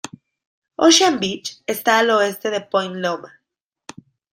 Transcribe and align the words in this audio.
Ocean 0.77 1.19
Beach 1.19 1.61
está 1.67 1.99
al 1.99 2.09
oeste 2.09 2.49
de 2.49 2.61
Point 2.61 2.95
Loma. 2.95 3.39